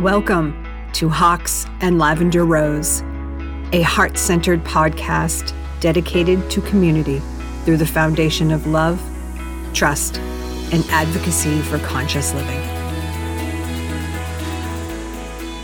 [0.00, 3.00] Welcome to Hawks and Lavender Rose,
[3.72, 7.22] a heart centered podcast dedicated to community
[7.64, 9.00] through the foundation of love,
[9.72, 10.18] trust,
[10.72, 12.60] and advocacy for conscious living.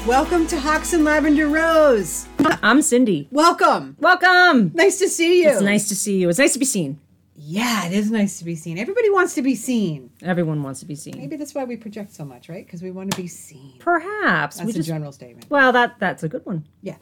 [0.06, 2.28] Welcome to Hawks and Lavender Rose.
[2.62, 3.26] I'm Cindy.
[3.32, 3.96] Welcome.
[3.98, 4.70] Welcome.
[4.74, 5.50] Nice to see you.
[5.50, 6.28] It's nice to see you.
[6.28, 7.00] It's nice to be seen.
[7.43, 8.77] Yeah, it is nice to be seen.
[8.77, 10.11] Everybody wants to be seen.
[10.23, 11.16] Everyone wants to be seen.
[11.16, 12.66] Maybe that's why we project so much, right?
[12.66, 13.78] Because we want to be seen.
[13.78, 14.56] Perhaps.
[14.56, 15.47] That's we a just, general statement.
[15.48, 16.66] well, that that's a good one.
[16.83, 16.97] Yeah.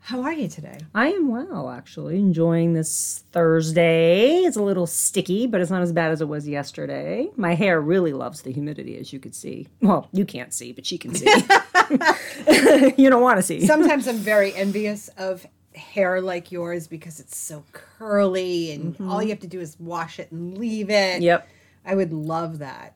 [0.00, 0.78] How are you today?
[0.96, 2.16] I am well, actually.
[2.16, 4.38] Enjoying this Thursday.
[4.38, 7.28] It's a little sticky, but it's not as bad as it was yesterday.
[7.36, 9.68] My hair really loves the humidity, as you could see.
[9.80, 11.26] Well, you can't see, but she can see.
[13.00, 13.64] you don't want to see.
[13.64, 15.46] Sometimes I'm very envious of
[15.82, 19.10] hair like yours because it's so curly and mm-hmm.
[19.10, 21.22] all you have to do is wash it and leave it.
[21.22, 21.48] Yep.
[21.84, 22.94] I would love that.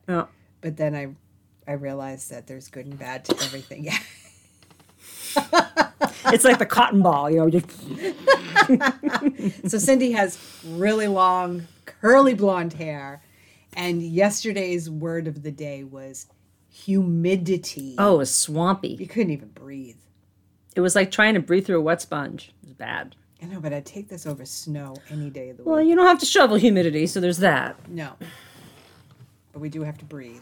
[0.61, 1.15] But then I
[1.69, 3.85] I realized that there's good and bad to everything.
[3.85, 3.97] Yeah.
[6.29, 7.49] It's like the cotton ball, you know.
[7.49, 7.69] Just,
[9.69, 13.21] So Cindy has really long curly blonde hair
[13.73, 16.27] and yesterday's word of the day was
[16.69, 17.95] humidity.
[17.97, 18.89] oh, it was swampy.
[18.99, 19.97] You couldn't even breathe.
[20.77, 22.51] It was like trying to breathe through a wet sponge.
[22.61, 23.15] It was bad.
[23.41, 25.67] I know, but I'd take this over snow any day of the week.
[25.67, 25.89] Well, week.
[25.89, 27.89] you don't have to shovel humidity, so there's that.
[27.89, 28.13] No.
[29.53, 30.41] But we do have to breathe.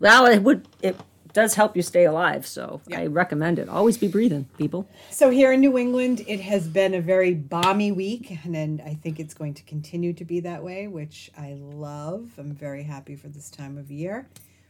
[0.00, 0.98] Well, it would it
[1.34, 3.00] does help you stay alive, so Yeah.
[3.00, 3.68] I recommend it.
[3.68, 4.88] Always be breathing, people.
[5.10, 8.94] So here in New England, it has been a very balmy week, and then I
[8.94, 12.30] think it's going to continue to be that way, which I love.
[12.38, 14.26] I'm very happy for this time of year.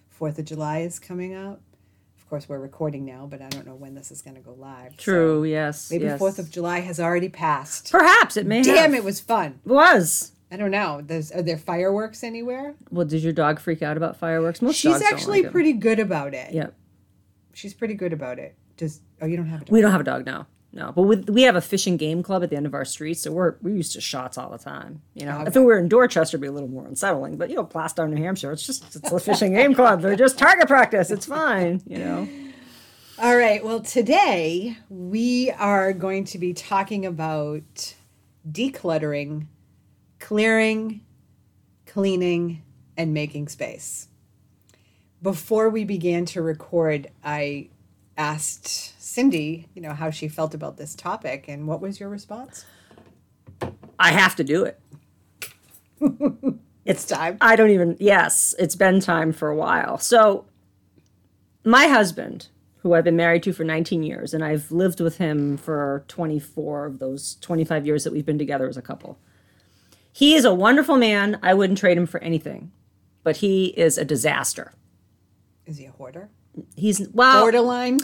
[0.08, 1.60] Fourth of July is coming up.
[2.30, 4.52] Of course, we're recording now, but I don't know when this is going to go
[4.52, 4.92] live.
[4.92, 5.90] so True, yes.
[5.90, 6.16] maybe yes.
[6.16, 7.90] Fourth of July has already passed.
[7.90, 8.94] Perhaps it may Damn, have.
[8.94, 9.58] it was fun.
[9.66, 10.30] It was.
[10.48, 11.00] I don't know.
[11.04, 12.76] There's are there fireworks anywhere?
[12.92, 14.62] Well, did your dog freak out about fireworks?
[14.62, 16.54] Most She's actually like pretty good about it.
[16.54, 16.72] Yep.
[17.52, 18.54] She's pretty good about it.
[18.76, 19.72] Does oh you don't have a dog?
[19.72, 20.46] We don't have a dog now.
[20.72, 23.14] No, but with, we have a fishing game club at the end of our street,
[23.14, 25.02] so we're we're used to shots all the time.
[25.14, 27.36] You know, if we were in Dorchester, it'd be a little more unsettling.
[27.36, 30.00] But you know, Plaistow, New Hampshire, it's just it's a fishing game club.
[30.00, 31.10] They're just target practice.
[31.10, 31.82] It's fine.
[31.86, 32.28] You know.
[33.18, 33.64] All right.
[33.64, 37.94] Well, today we are going to be talking about
[38.48, 39.46] decluttering,
[40.20, 41.00] clearing,
[41.84, 42.62] cleaning,
[42.96, 44.06] and making space.
[45.20, 47.70] Before we began to record, I
[48.20, 52.66] asked Cindy, you know, how she felt about this topic, and what was your response?
[53.98, 54.80] I have to do it.
[56.84, 57.36] It's time.
[57.40, 59.98] I don't even, yes, it's been time for a while.
[59.98, 60.46] So,
[61.62, 62.48] my husband,
[62.78, 66.86] who I've been married to for 19 years, and I've lived with him for 24
[66.86, 69.18] of those 25 years that we've been together as a couple.
[70.12, 71.38] He is a wonderful man.
[71.42, 72.72] I wouldn't trade him for anything,
[73.22, 74.72] but he is a disaster.
[75.66, 76.30] Is he a hoarder?
[76.76, 78.00] He's, well, Borderline?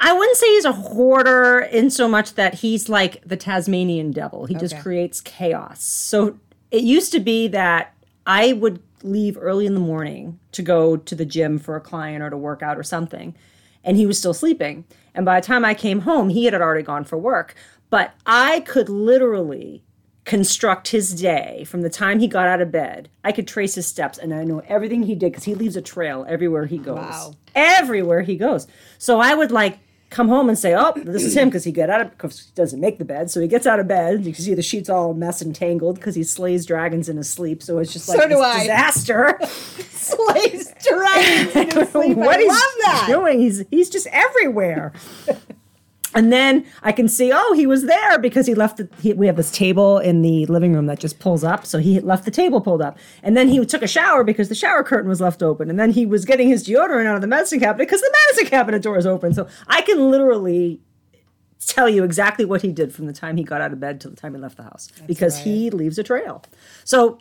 [0.00, 4.46] I wouldn't say he's a hoarder in so much that he's like the Tasmanian devil.
[4.46, 5.82] He just creates chaos.
[5.82, 6.38] So
[6.70, 7.94] it used to be that
[8.26, 12.22] I would leave early in the morning to go to the gym for a client
[12.22, 13.34] or to work out or something,
[13.82, 14.84] and he was still sleeping.
[15.14, 17.54] And by the time I came home, he had already gone for work.
[17.90, 19.82] But I could literally
[20.28, 23.08] construct his day from the time he got out of bed.
[23.24, 25.80] I could trace his steps and I know everything he did because he leaves a
[25.82, 26.98] trail everywhere he goes.
[26.98, 27.34] Wow.
[27.54, 28.66] Everywhere he goes.
[28.98, 29.78] So I would like
[30.10, 32.50] come home and say, "Oh, this is him," because he get out of because he
[32.54, 33.30] doesn't make the bed.
[33.30, 34.24] So he gets out of bed.
[34.26, 37.28] You can see the sheets all mess and tangled because he slays dragons in his
[37.30, 37.62] sleep.
[37.62, 38.60] So it's just like So do I.
[38.60, 39.38] disaster.
[39.98, 42.16] Slays dragons in his sleep.
[42.16, 43.04] what I love that.
[43.08, 43.40] doing.
[43.40, 44.92] He's he's just everywhere.
[46.18, 48.88] and then I can see, oh, he was there because he left the.
[49.00, 52.00] He, we have this table in the living room that just pulls up, so he
[52.00, 52.98] left the table pulled up.
[53.22, 55.70] And then he took a shower because the shower curtain was left open.
[55.70, 58.50] And then he was getting his deodorant out of the medicine cabinet because the medicine
[58.50, 59.32] cabinet door is open.
[59.32, 60.80] So I can literally
[61.64, 64.10] tell you exactly what he did from the time he got out of bed till
[64.10, 66.42] the time he left the house because he leaves a trail.
[66.82, 67.20] So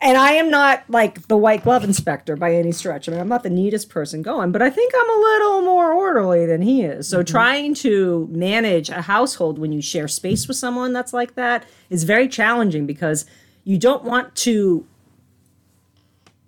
[0.00, 3.08] and I am not like the white glove inspector by any stretch.
[3.08, 5.92] I mean, I'm not the neatest person going, but I think I'm a little more
[5.92, 7.08] orderly than he is.
[7.08, 7.32] So, mm-hmm.
[7.32, 12.04] trying to manage a household when you share space with someone that's like that is
[12.04, 13.24] very challenging because
[13.64, 14.86] you don't want to.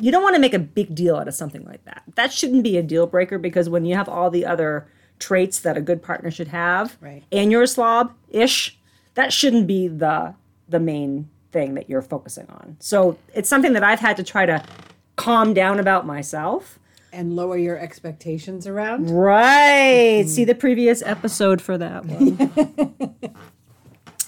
[0.00, 2.04] You don't want to make a big deal out of something like that.
[2.14, 4.86] That shouldn't be a deal breaker because when you have all the other
[5.18, 7.24] traits that a good partner should have, Right.
[7.32, 8.78] and you're a slob ish,
[9.14, 10.34] that shouldn't be the
[10.68, 12.76] the main thing that you're focusing on.
[12.80, 14.62] So it's something that I've had to try to
[15.16, 16.78] calm down about myself.
[17.12, 19.10] And lower your expectations around.
[19.10, 20.26] Right.
[20.28, 23.14] See the previous episode for that one.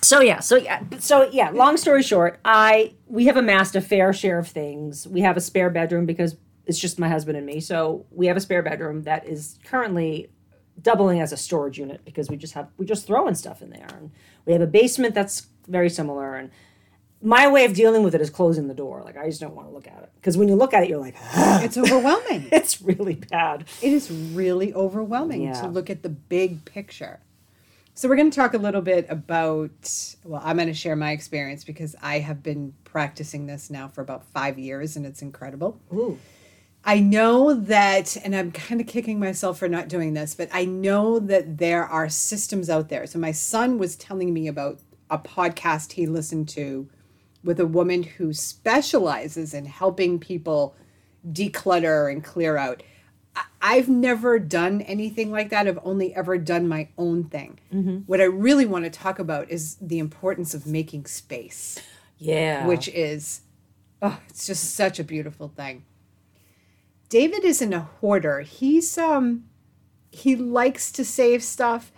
[0.01, 4.13] so yeah, so yeah, so yeah, long story short, I we have amassed a fair
[4.15, 5.07] share of things.
[5.07, 7.61] We have a spare bedroom because it's just my husband and me.
[7.61, 10.31] So we have a spare bedroom that is currently
[10.81, 13.89] doubling as a storage unit because we just have we just throwing stuff in there,
[13.95, 14.11] and
[14.47, 16.35] we have a basement that's very similar.
[16.37, 16.51] And
[17.23, 19.03] my way of dealing with it is closing the door.
[19.05, 20.89] Like I just don't want to look at it because when you look at it,
[20.89, 22.49] you're like, It's overwhelming.
[22.53, 23.65] it's really bad.
[23.83, 25.61] it is really overwhelming Yeah.
[25.63, 27.21] to look at the big picture.
[27.95, 31.11] So we're going to talk a little bit about well, I'm going to share my
[31.13, 35.79] experience because I have been practicing this now for about 5 years and it's incredible.
[35.93, 36.19] Ooh.
[36.83, 40.65] I know that, and I'm kind of kicking myself for not doing this, but I
[40.65, 43.07] know that there are systems out there.
[43.07, 44.79] So my son was telling me about
[45.11, 46.89] a podcast he listened to
[47.43, 50.75] with a woman who specializes in helping people
[51.27, 52.83] declutter and clear out.
[53.63, 55.67] I've never done anything like that.
[55.69, 57.59] I've only ever done my own thing.
[58.07, 61.79] What I really want to talk about is the importance of making space
[62.19, 62.67] Yeah.
[62.67, 63.43] which is
[64.03, 65.85] oh it's just such a beautiful thing
[67.11, 69.45] david isn't a hoarder he's um
[70.11, 71.93] he likes to save stuff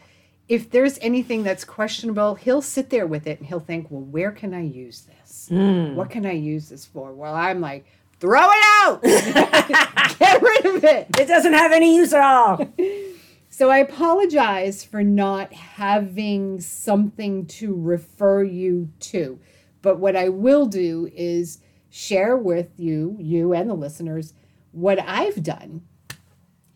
[0.52, 4.30] if there's anything that's questionable he'll sit there with it and he'll think well where
[4.30, 5.94] can i use this hmm.
[5.94, 7.86] what can i use this for well i'm like
[8.20, 9.02] throw it out
[10.18, 12.68] get rid of it it doesn't have any use at all.
[13.50, 19.38] so I apologize for not having something to refer you to.
[19.82, 21.58] But what I will do is
[21.90, 24.34] share with you, you and the listeners,
[24.70, 25.82] what I've done.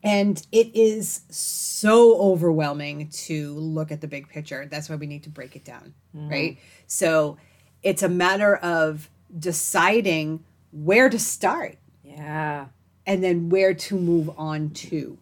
[0.06, 4.64] And it is so overwhelming to look at the big picture.
[4.64, 6.31] That's why we need to break it down, mm.
[6.31, 6.58] right?
[6.87, 7.38] So
[7.82, 12.67] it's a matter of deciding where to start yeah.
[13.05, 15.19] and then where to move on to.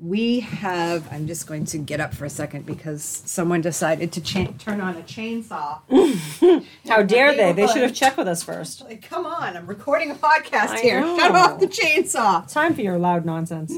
[0.00, 4.20] We have, I'm just going to get up for a second because someone decided to
[4.20, 5.82] cha- turn on a chainsaw.
[6.88, 7.52] How dare they?
[7.52, 8.82] They should have checked with us first.
[8.82, 11.00] Like, come on, I'm recording a podcast I here.
[11.00, 11.16] know.
[11.16, 12.50] Shut off the chainsaw.
[12.52, 13.72] Time for your loud nonsense.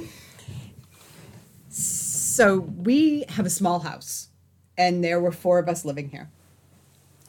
[2.38, 4.29] So we have a small house,
[4.76, 6.31] and there were four of us living here.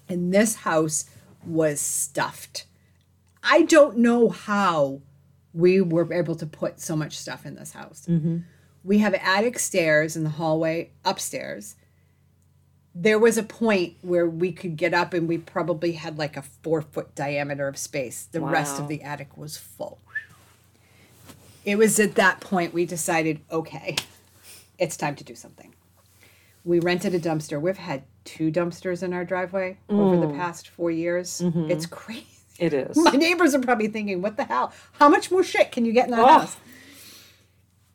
[0.07, 1.09] And this house
[1.44, 2.67] was stuffed.
[3.41, 5.01] I don't know how
[5.51, 8.06] we were able to put so much stuff in this house.
[8.07, 8.38] Mm-hmm.
[8.83, 11.75] We have attic stairs in the hallway upstairs.
[12.94, 16.44] There was a point where we could get up and we probably had like a
[16.44, 18.27] four foot diameter of space.
[18.31, 19.97] The rest of the attic was full.
[21.65, 23.95] It was at that point we decided okay,
[24.79, 25.75] it's time to do something.
[26.65, 27.59] We rented a dumpster.
[27.61, 30.35] We've had two dumpsters in our driveway over the mm.
[30.35, 31.41] past four years.
[31.41, 31.71] Mm-hmm.
[31.71, 32.25] It's crazy.
[32.57, 32.97] It is.
[32.97, 34.73] My neighbors are probably thinking, what the hell?
[34.93, 36.39] How much more shit can you get in that Oh.
[36.39, 36.57] house?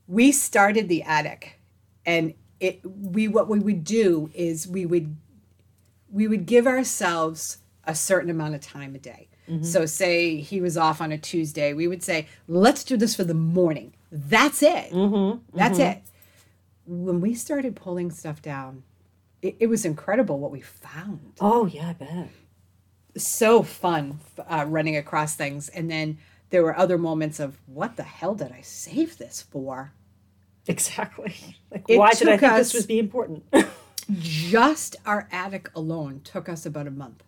[0.09, 1.59] We started the attic
[2.05, 5.17] and it we what we would do is we would
[6.11, 9.29] we would give ourselves a certain amount of time a day.
[9.49, 9.65] Mm-hmm.
[9.65, 13.25] So say he was off on a Tuesday, we would say, let's do this for
[13.25, 13.95] the morning.
[14.11, 14.91] That's it.
[14.91, 15.57] Mm-hmm.
[15.57, 16.03] That's it.
[16.87, 18.83] When we started pulling stuff down,
[19.43, 22.29] it, it was incredible what we found Oh yeah, I bet.
[23.17, 25.69] so fun uh, running across things.
[25.71, 26.19] And then
[26.51, 29.93] there were other moments of what the hell did I save this for?
[30.67, 31.35] Exactly.
[31.71, 33.45] Like, It why did I think this would be important?
[34.21, 37.25] Just our attic alone took us about a month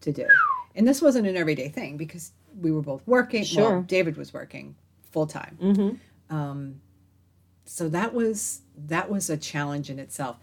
[0.00, 0.26] to do.
[0.74, 3.44] And this wasn't an everyday thing because we were both working.
[3.44, 3.70] Sure.
[3.70, 4.74] Well, David was working
[5.10, 5.98] full time.
[6.30, 6.80] Um,
[7.70, 10.38] so that was that was a challenge in itself.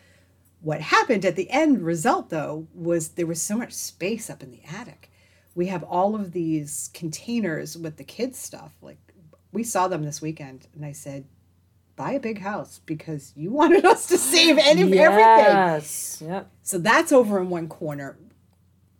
[0.61, 4.49] What happened at the end result though was there was so much space up in
[4.49, 5.11] the attic.
[5.53, 8.71] We have all of these containers with the kids stuff.
[8.81, 8.97] Like
[9.51, 11.25] we saw them this weekend, and I said,
[11.97, 16.23] "Buy a big house because you wanted us to save any everything." yes.
[16.25, 16.49] Yep.
[16.63, 18.17] So that's over in one corner.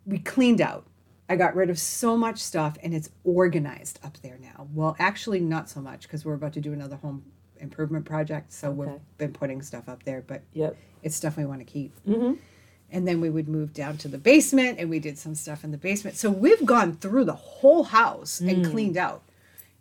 [0.04, 0.86] We cleaned out.
[1.30, 4.68] I got rid of so much stuff and it's organized up there now.
[4.74, 7.24] Well, actually, not so much because we're about to do another home
[7.60, 8.52] improvement project.
[8.52, 8.90] So Okay.
[8.92, 10.76] we've been putting stuff up there, but Yep.
[11.02, 11.92] it's stuff we want to keep.
[12.06, 12.34] Mm-hmm.
[12.90, 15.70] And then we would move down to the basement and we did some stuff in
[15.70, 16.16] the basement.
[16.16, 18.70] So we've gone through the whole house and mm.
[18.70, 19.22] cleaned out.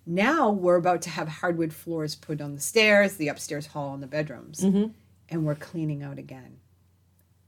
[0.06, 4.04] Now we're about to have hardwood floors put on the stairs, the upstairs hall, and
[4.04, 4.60] the bedrooms.
[4.60, 4.92] Mm-hmm.
[5.30, 6.60] And we're cleaning out again.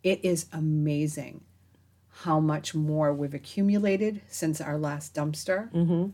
[0.01, 1.41] It is amazing
[2.23, 6.09] how much more we've accumulated since our last dumpster mm-hmm.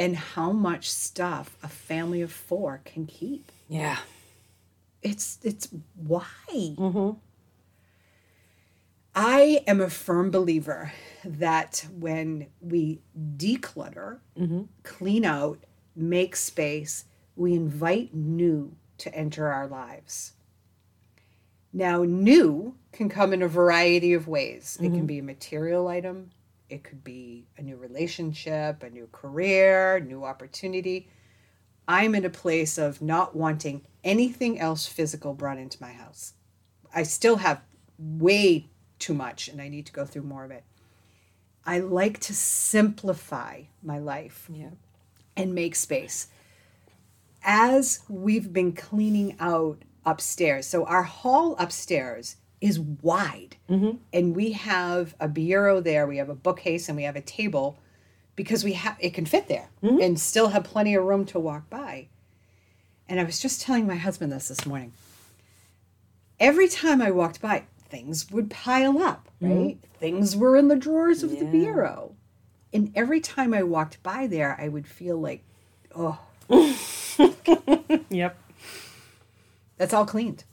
[0.00, 3.52] And how much stuff a family of four can keep.
[3.68, 3.98] Yeah.
[5.02, 6.24] it's it's why?
[6.50, 7.10] Mm-hmm.
[9.14, 10.92] I am a firm believer
[11.24, 13.00] that when we
[13.36, 14.62] declutter mm-hmm.
[14.82, 15.58] clean out
[15.94, 17.04] make space
[17.36, 20.32] we invite new to enter our lives.
[21.72, 24.78] Now new can come in a variety of ways.
[24.80, 25.06] It can mm-hmm.
[25.06, 26.30] be a material item
[26.70, 31.08] it could be a new relationship a new career new opportunity
[31.88, 36.34] I'm in a place of not wanting anything else physical brought into my house.
[36.94, 37.62] I still have
[37.98, 38.68] way
[39.00, 40.62] too much and I need to go through more of it.
[41.66, 44.70] I like to simplify my life Yeah.
[45.36, 46.28] and make space.
[47.42, 53.96] As we've been cleaning out upstairs, so our hall upstairs is wide, mm-hmm.
[54.12, 57.78] and we have a bureau there, we have a bookcase, and we have a table
[58.36, 60.00] because we have it can fit there mm-hmm.
[60.00, 62.08] and still have plenty of room to walk by.
[63.08, 64.92] And I was just telling my husband this this morning.
[66.38, 69.58] Every time I walked by, things would pile up, mm-hmm.
[69.58, 69.78] right?
[69.98, 72.14] Things were in the drawers of the bureau.
[72.72, 75.42] And every time I walked by there, I would feel like,
[75.94, 76.18] oh,
[78.08, 78.38] Yep.
[79.76, 80.44] that's all cleaned.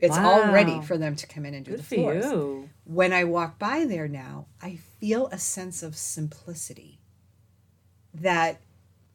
[0.00, 2.24] It's all ready for them to come in and do Good the floors.
[2.24, 2.70] you.
[2.84, 7.00] When I walk by there now, I feel a sense of simplicity.
[8.12, 8.60] That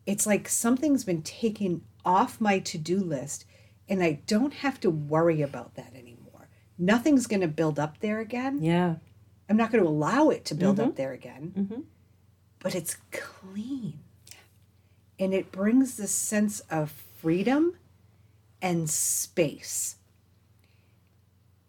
[0.05, 3.45] it's like something's been taken off my to do list
[3.87, 6.49] and I don't have to worry about that anymore.
[6.77, 8.61] Nothing's going to build up there again.
[8.61, 8.95] Yeah.
[9.47, 10.95] I'm not going to allow it to build up mm-hmm.
[10.95, 11.53] there again.
[11.55, 11.81] Mm-hmm.
[12.59, 13.99] But it's clean.
[15.19, 17.75] And it brings this sense of freedom
[18.61, 19.97] and space.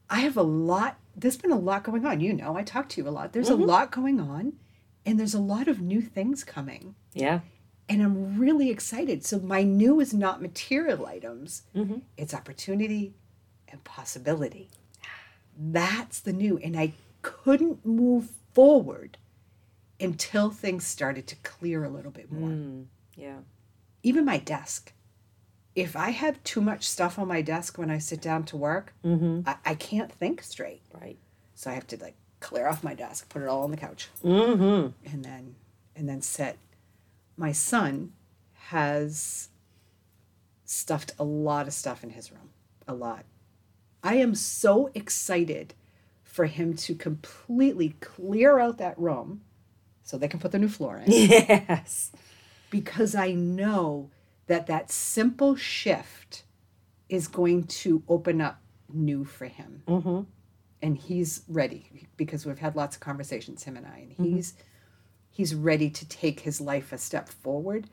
[0.08, 2.20] I have a lot, there's been a lot going on.
[2.20, 3.32] You know, I talk to you a lot.
[3.32, 3.64] There's a mm-hmm.
[3.64, 4.54] lot going on,
[5.04, 6.94] and there's a lot of new things coming.
[7.12, 7.40] Yeah.
[7.88, 9.24] And I'm really excited.
[9.24, 11.98] So, my new is not material items, mm-hmm.
[12.16, 13.14] it's opportunity
[13.68, 14.70] and possibility.
[15.58, 16.58] That's the new.
[16.58, 19.18] And I couldn't move forward
[20.00, 22.50] until things started to clear a little bit more.
[22.50, 22.86] Mm,
[23.16, 23.38] yeah.
[24.02, 24.92] Even my desk.
[25.76, 28.92] If I have too much stuff on my desk when I sit down to work,
[29.04, 30.80] I, I can't think straight.
[30.92, 31.18] Right.
[31.54, 34.08] So I have to like clear off my desk, put it all on the couch,
[34.24, 35.12] Mm-hmm.
[35.12, 35.54] and then
[35.94, 36.58] and then sit.
[37.36, 38.12] My son
[38.70, 39.50] has
[40.64, 42.50] stuffed a lot of stuff in his room,
[42.88, 43.24] a lot.
[44.02, 45.74] I am so excited
[46.24, 49.42] for him to completely clear out that room
[50.02, 52.12] so they can put the new floor in Yes.
[52.70, 54.10] because I know
[54.46, 56.44] that that simple shift
[57.08, 58.60] is going to open up
[58.92, 59.82] new for him.
[59.86, 60.20] Mm-hmm.
[60.82, 64.54] And he's ready because we've had lots of conversations, him and I, and he's
[65.30, 67.88] he's ready to take his life a step forward.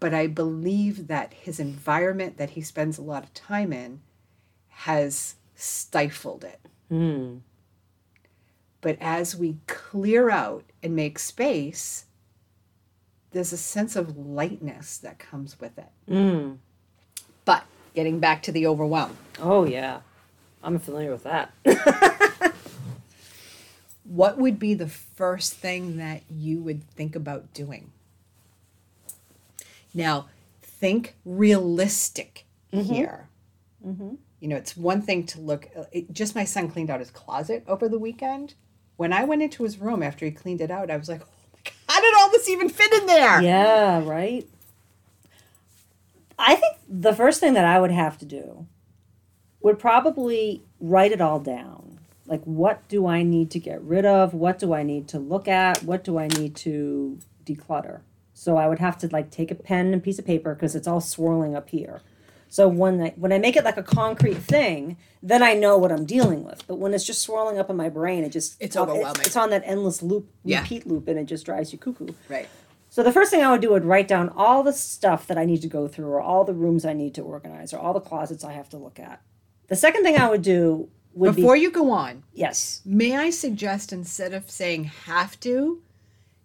[0.00, 4.00] But I believe that his environment that he spends a lot of time in
[4.68, 6.60] has stifled it.
[6.90, 7.40] Mm.
[8.80, 12.04] But as we clear out and make space,
[13.36, 15.90] there's a sense of lightness that comes with it.
[16.10, 16.56] Mm.
[17.44, 17.64] But
[17.94, 20.00] getting back to the overwhelm, Oh yeah.
[20.62, 21.52] I'm familiar with that.
[24.04, 27.92] what would be the first thing that you would think about doing?
[29.94, 30.28] Now,
[30.62, 33.28] think realistic here.
[34.40, 37.64] You know, it's one thing to look, it, just my son cleaned out his closet
[37.68, 38.54] over the weekend.
[38.96, 41.22] When I went into his room after he cleaned it out, I was like,
[41.96, 43.40] how did all this even fit in there?
[43.40, 44.46] Yeah, right.
[46.38, 48.66] I think the first thing that I would have to do
[49.62, 51.98] would probably write it all down.
[52.26, 54.34] Like, what do I need to get rid of?
[54.34, 55.82] What do I need to look at?
[55.84, 58.00] What do I need to declutter?
[58.34, 60.86] So I would have to like take a pen and piece of paper because it's
[60.86, 62.02] all swirling up here.
[62.56, 65.92] So when I, when I make it like a concrete thing, then I know what
[65.92, 66.66] I'm dealing with.
[66.66, 69.26] But when it's just swirling up in my brain, it just It's overwhelming.
[69.26, 70.62] It's, on that endless loop, Yeah.
[70.62, 72.14] repeat loop, and it just drives you cuckoo.
[72.30, 72.48] Right.
[72.88, 75.44] So the first thing I would do would write down all the stuff that I
[75.44, 78.00] need to go through, or all the rooms I need to organize, or all the
[78.00, 79.20] closets I have to look at.
[79.68, 83.28] The second thing I would do would Before be you go on, yes, may I
[83.28, 85.82] suggest instead of saying have to,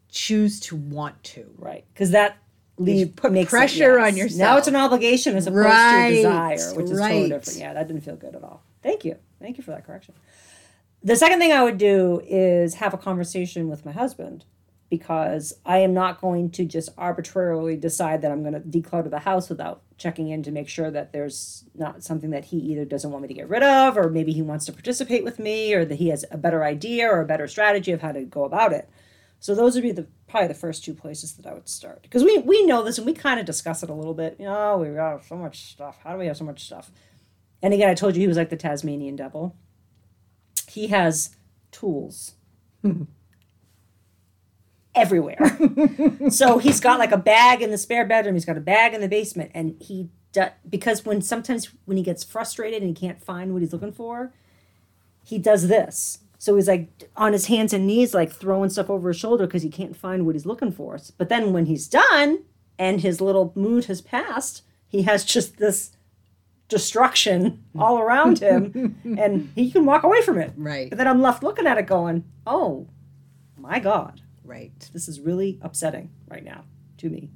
[0.09, 1.53] choose to want to?
[1.57, 2.35] right, because that
[2.77, 4.11] leave put makes it- pressure yes.
[4.11, 4.39] on yourself.
[4.39, 6.15] Now it's an obligation as opposed Right, to a
[6.57, 7.07] desire, which is right.
[7.09, 7.59] totally different.
[7.59, 8.63] Yeah, that didn't feel good at all.
[8.81, 10.15] Thank you, thank you for that correction.
[11.03, 14.45] The second thing I would do is have a conversation with my husband
[14.89, 19.19] because I am not going to just arbitrarily decide that I'm going to declutter the
[19.19, 23.09] house without checking in to make sure that there's not something that he either doesn't
[23.09, 25.85] want me to get rid of or maybe he wants to participate with me or
[25.85, 28.73] that he has a better idea or a better strategy of how to go about
[28.73, 28.89] it.
[29.39, 32.23] So those would be the probably the first two places that I would start because
[32.23, 34.37] we we know this and we kind of discuss it a little bit.
[34.39, 35.99] You know, we got so much stuff.
[36.03, 36.89] How do we have so much stuff?
[37.61, 39.55] And again, I told you he was like the Tasmanian devil.
[40.67, 41.35] He has
[41.71, 42.35] tools
[44.95, 45.59] everywhere.
[46.29, 48.35] so he's got like a bag in the spare bedroom.
[48.35, 52.03] He's got a bag in the basement, and he do, because when sometimes when he
[52.03, 54.33] gets frustrated and he can't find what he's looking for,
[55.25, 56.19] he does this.
[56.41, 59.61] So he's like on his hands and knees, like throwing stuff over his shoulder because
[59.61, 60.97] he can't find what he's looking for.
[61.19, 62.39] But then when he's done
[62.79, 65.91] and his little mood has passed, he has just this
[66.67, 70.51] destruction all around him and he can walk away from it.
[70.57, 70.89] Right.
[70.89, 72.87] But then I'm left looking at it going, oh
[73.55, 74.89] my God, Right.
[74.93, 76.63] this is really upsetting right now
[76.97, 77.29] to me.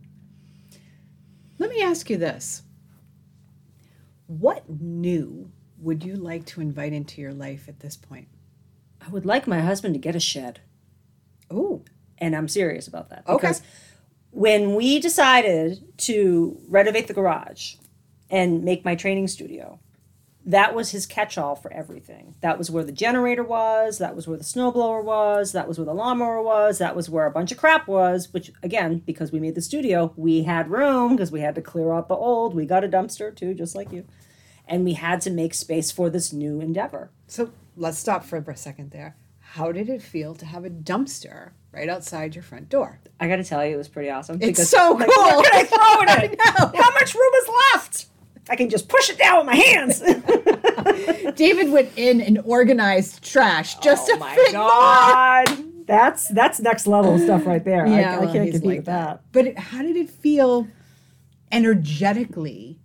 [1.59, 2.63] Let me ask you this.
[4.25, 8.29] What new would you like to invite into your life at this point?
[9.05, 10.61] I would like my husband to get a shed.
[11.51, 11.83] Oh,
[12.17, 13.23] And I'm serious about that.
[13.27, 13.35] Okay.
[13.35, 13.61] Because
[14.31, 17.75] when we decided to renovate the garage
[18.29, 19.79] and make my training studio,
[20.45, 22.35] that was his catch all for everything.
[22.41, 25.85] That was where the generator was, that was where the snowblower was, that was where
[25.85, 29.39] the lawnmower was, that was where a bunch of crap was, which again, because we
[29.39, 32.53] made the studio, we had room because we had to clear out the old.
[32.53, 34.05] We got a dumpster too, just like you.
[34.67, 37.11] And we had to make space for this new endeavor.
[37.27, 39.15] so let's stop for a second there.
[39.39, 42.99] How did it feel to have a dumpster right outside your front door?
[43.19, 44.39] I got to tell you, it was pretty awesome.
[44.41, 45.23] It's so like, cool.
[45.23, 45.63] Where can I
[46.15, 46.37] throw it in?
[46.39, 46.71] I.
[46.75, 48.07] How much room is left?
[48.49, 49.99] I can just push it down with my hands.
[51.35, 55.47] David went in and organized trash just oh to my fit god,
[55.87, 57.85] that's that's next level stuff right there.
[57.85, 57.95] more.
[57.95, 59.21] I, Yeah, I can't compete like with that.
[59.31, 60.67] But it, how did it feel
[61.51, 62.79] energetically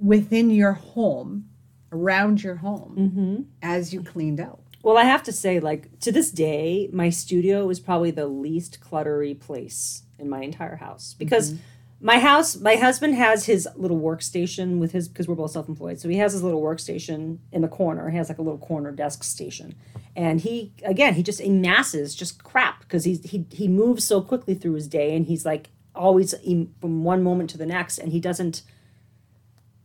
[0.00, 1.47] within your home,
[1.92, 3.42] around your home, Mm-hmm.
[3.62, 4.60] as you cleaned out?
[4.82, 8.80] Well, I have to say, like to this day, my studio is probably the least
[8.80, 11.54] cluttery place in my entire house because
[12.00, 16.08] my house, my husband has his little workstation with his because we're both self-employed, so
[16.08, 18.08] he has his little workstation in the corner.
[18.10, 19.74] He has like a little corner desk station,
[20.14, 24.54] and he again he just amasses just crap because he's he he moves so quickly
[24.54, 26.34] through his day, and he's like always
[26.80, 28.62] from one moment to the next, and he doesn't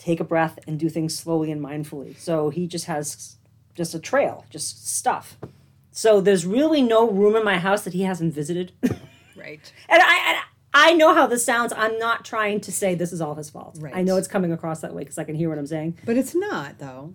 [0.04, 2.18] take a breath and do things slowly and mindfully.
[2.18, 3.38] So he just has
[3.76, 5.38] just a trail, just stuff.
[5.92, 8.72] So there's really no room in my house that he hasn't visited.
[8.84, 9.00] and
[9.36, 9.72] Right.
[9.90, 10.38] I and
[10.76, 11.72] I know how this sounds.
[11.74, 13.78] I'm not trying to say this is all his fault.
[13.80, 13.96] Right.
[13.96, 15.98] I know it's coming across that way because I can hear what I'm saying.
[16.06, 17.14] But it's not, though.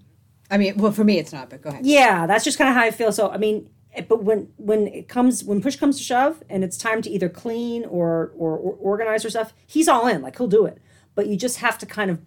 [0.50, 1.50] I mean, well, for me, it's not.
[1.50, 1.84] But go ahead.
[1.86, 3.12] Yeah, that's just kind of how I feel.
[3.12, 6.62] So I mean, it- but when when it comes when push comes to shove and
[6.64, 10.22] it's time to either clean or or, or organize or stuff, he's all in.
[10.22, 10.78] Like he'll do it.
[11.14, 12.20] But you just have to kind of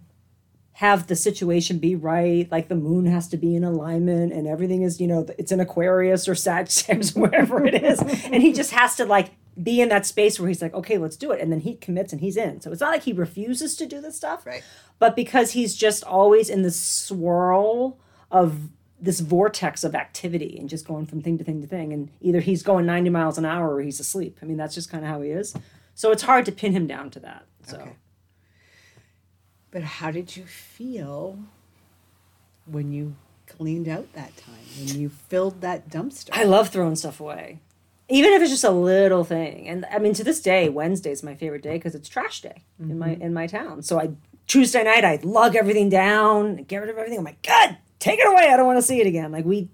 [0.73, 2.49] have the situation be right.
[2.51, 5.59] Like the moon has to be in alignment and everything is, you know, it's in
[5.59, 7.99] Aquarius or Sagittarius wherever it is.
[7.99, 9.31] And he just has to like
[9.61, 11.41] be in that space where he's like, okay, let's do it.
[11.41, 12.61] And then he commits and he's in.
[12.61, 14.45] So it's not like he refuses to do this stuff.
[14.45, 14.63] Right.
[14.97, 17.99] But because he's just always in this swirl
[18.31, 21.91] of this vortex of activity and just going from thing to thing to thing.
[21.91, 24.37] And either he's going 90 miles an hour or he's asleep.
[24.41, 25.53] I mean, that's just kind of how he is.
[25.95, 27.45] So it's hard to pin him down to that.
[27.65, 27.77] So.
[27.77, 27.91] Okay.
[29.71, 31.39] But how did you feel
[32.65, 33.15] when you
[33.47, 34.55] cleaned out that time,
[34.85, 36.29] when you filled that dumpster?
[36.33, 37.59] I love throwing stuff away,
[38.09, 39.67] even if it's just a little thing.
[39.67, 42.63] And I mean, to this day, Wednesday is my favorite day because it's trash day
[42.79, 43.21] in my mm-hmm.
[43.21, 43.81] in my town.
[43.81, 44.11] So I
[44.47, 47.19] Tuesday night I lug everything down, get rid of everything.
[47.19, 48.49] I'm like, God, take it away.
[48.51, 49.31] I don't want to see it again.
[49.31, 49.69] Like we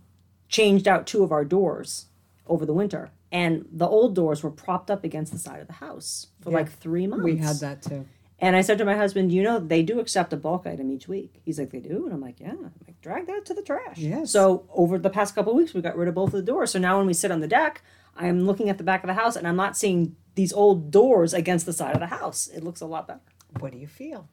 [0.50, 2.06] changed out two of our doors
[2.46, 5.74] over the winter, and the old doors were propped up against the side of the
[5.74, 6.58] house for Yeah.
[6.58, 7.24] like three months.
[7.26, 8.06] we had that too.
[8.40, 11.08] And I said to my husband, you know, they do accept a bulk item each
[11.08, 11.42] week.
[11.44, 12.06] He's like, they do?
[12.06, 12.52] And I'm like, yeah.
[12.52, 13.98] I'm like, drag that to the trash.
[13.98, 14.32] Yes.
[14.32, 16.72] So over the past couple of weeks, we got rid of both of the doors.
[16.72, 17.82] So now when we sit on the deck,
[18.16, 21.34] I'm looking at the back of the house and I'm not seeing these old doors
[21.34, 22.48] against the side of the house.
[22.48, 23.22] It looks a lot better.
[23.60, 24.30] What do you feel?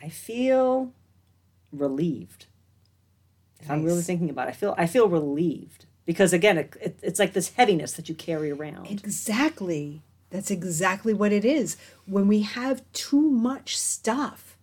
[0.00, 0.92] I feel
[1.72, 2.46] relieved.
[3.60, 7.00] If I'm really thinking about it, I feel I feel relieved because again, it, it,
[7.02, 8.86] it's like this heaviness that you carry around.
[8.86, 10.02] Exactly.
[10.30, 11.76] That's exactly what it is.
[12.06, 14.56] When we have too much stuff.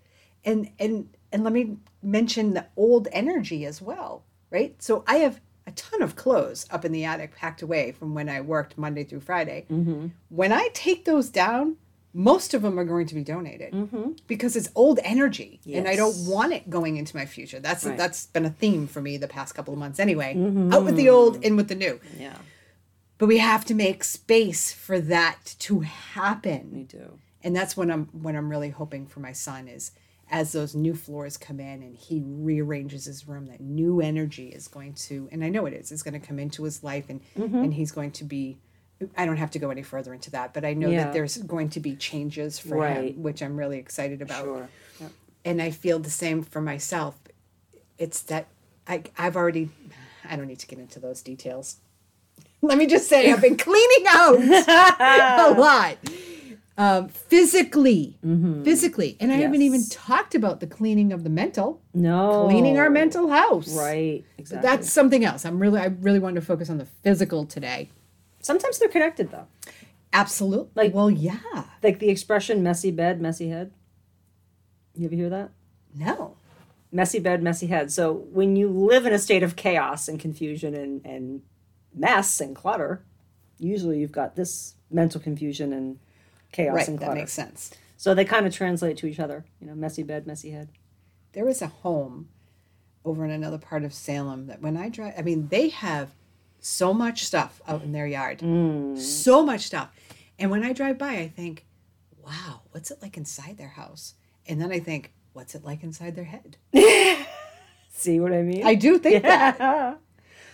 [0.43, 4.75] And and and let me mention the old energy as well, right?
[4.81, 8.29] So I have a ton of clothes up in the attic packed away from when
[8.29, 9.65] I worked Monday through Friday.
[9.71, 10.07] Mm-hmm.
[10.29, 11.77] When I take those down,
[12.13, 14.11] most of them are going to be donated mm-hmm.
[14.27, 17.59] because it's old energy and I don't want it going into my future.
[17.59, 17.97] That's Right.
[17.97, 20.33] that's been a theme for me the past couple of months anyway.
[20.35, 20.73] Mm-hmm.
[20.73, 21.99] Out with the old, in with the new.
[22.17, 22.37] yeah,
[23.17, 26.69] But we have to make space for that to happen.
[26.73, 27.19] me too.
[27.43, 29.91] And that's what I'm when I'm really hoping for my son is
[30.31, 34.67] as those new floors come in and he rearranges his room, that new energy is
[34.67, 37.63] going to and I know it is, going to come into his life and Mm-hmm.
[37.63, 38.57] and he's going to be
[39.17, 41.03] I don't have to go any further into that, but I know Yeah.
[41.03, 43.13] that there's going to be changes for Right.
[43.13, 44.69] him, which I'm really excited about Sure.
[44.99, 45.11] Yep.
[45.45, 47.19] and I feel the same for myself.
[47.99, 48.47] It's that
[48.87, 49.69] I I've already
[50.27, 51.77] I don't need to get into those details.
[52.69, 54.35] Let me just say I've been cleaning out
[55.55, 55.97] a lot.
[56.77, 58.17] Um, physically,
[58.65, 62.47] physically, and I haven't even talked about the cleaning of the mental, No.
[62.49, 63.73] cleaning our mental house.
[63.73, 64.25] Right.
[64.37, 64.69] Exactly.
[64.69, 65.45] That's something else.
[65.45, 67.91] I'm really, I really wanted to focus on the physical today.
[68.41, 69.47] Sometimes they're connected though.
[70.11, 70.69] Absolutely.
[70.75, 71.39] Like- well, yeah.
[71.81, 73.71] Like the expression messy bed, messy head.
[74.95, 75.51] You ever hear that?
[75.95, 76.35] No.
[76.91, 77.89] Messy bed, messy head.
[77.89, 81.41] So when you live in a state of chaos and confusion and, and
[81.95, 83.03] mess and clutter,
[83.57, 85.99] usually you've got this mental confusion and
[86.51, 87.71] chaos Right, and that makes sense.
[87.97, 89.45] So they kind of translate to each other.
[89.59, 90.69] You know, messy bed, messy head.
[91.33, 92.29] There was a home
[93.03, 96.09] over in another part of Salem that when I drive, I mean, they have
[96.59, 98.97] so much stuff out in their yard, mm.
[98.97, 99.89] so much stuff.
[100.39, 101.65] And when I drive by, I think,
[102.25, 104.15] wow, what's it like inside their house?
[104.47, 106.57] And then I think, what's it like inside their head?
[107.91, 108.65] See what I mean?
[108.65, 109.99] I do think that.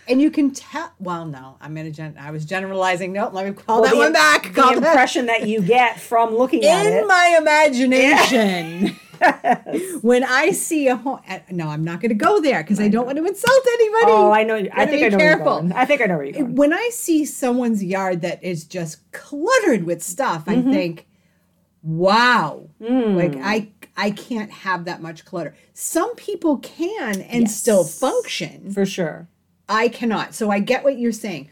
[0.08, 3.12] And you can tell, well, no, I'm to, gen- I was generalizing.
[3.12, 4.42] No, let me call Well, that the- one back.
[4.54, 7.06] The Call that- impression that you get from looking at in it.
[7.06, 8.96] my imagination.
[10.02, 13.06] when I see a home, no, I'm not going to go there because I don't
[13.06, 14.06] want to insult anybody.
[14.12, 14.56] oh, I know.
[14.74, 15.18] I think I know careful.
[15.18, 15.72] where you're going.
[15.72, 16.54] I think I know where you're going.
[16.56, 20.68] When I see someone's yard that is just cluttered with stuff, Mm-hmm.
[20.68, 21.06] I think,
[21.82, 23.14] wow, Mm.
[23.16, 25.54] like I I can't have that much clutter.
[25.74, 28.72] Some people can and still function.
[28.72, 29.28] For sure.
[29.72, 30.34] I cannot.
[30.34, 31.50] So I get what you're saying.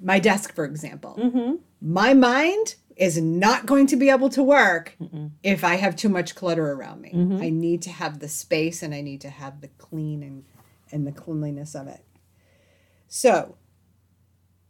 [0.00, 1.54] My desk, for example, Mm-hmm.
[1.80, 4.96] my mind is not going to be able to work
[5.42, 7.12] if I have too much clutter around me.
[7.14, 7.42] Mm-hmm.
[7.42, 10.44] I need to have the space and I need to have the clean and,
[10.90, 12.02] and the cleanliness of it.
[13.06, 13.56] So,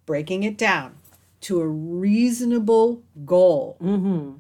[0.05, 0.97] breaking it down
[1.43, 3.77] to a reasonable goal.
[3.83, 4.33] Mm-hmm.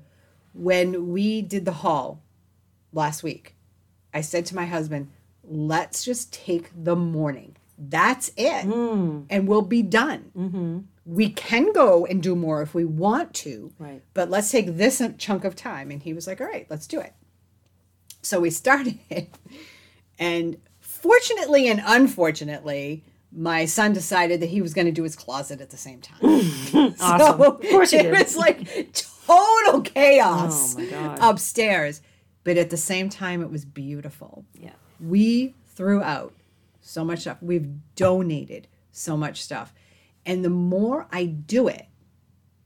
[0.54, 2.20] When we did the haul
[2.92, 3.54] last week,
[4.12, 5.10] I said to my husband,
[5.44, 7.56] let's just take the morning.
[7.78, 8.66] That's it.
[8.66, 9.26] Mm.
[9.30, 10.32] And we'll be done.
[10.36, 10.78] Mm-hmm.
[11.06, 14.02] We can go and do more if we want to, Right.
[14.14, 15.90] but let's take this chunk of time.
[15.90, 17.14] And he was like, all right, let's do it.
[18.22, 18.98] So we started.
[20.20, 25.60] And fortunately and unfortunately, my son decided that he was going to do his closet
[25.60, 26.18] at the same time.
[27.00, 27.38] Awesome.
[27.38, 28.92] So of course it was like
[29.26, 32.02] total chaos Oh upstairs.
[32.44, 34.44] But at the same time, it was beautiful.
[34.54, 34.72] yeah.
[35.00, 36.32] We threw out
[36.88, 37.38] so much stuff.
[37.42, 39.72] We've donated so much stuff.
[40.24, 41.87] And the more I do it,